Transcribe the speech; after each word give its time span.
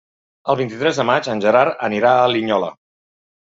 El 0.53 0.55
vint-i-tres 0.61 1.01
de 1.01 1.05
maig 1.09 1.29
en 1.35 1.45
Gerard 1.45 1.85
anirà 1.91 2.17
a 2.25 2.35
Linyola. 2.35 2.75